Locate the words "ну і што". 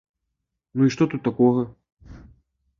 0.79-1.03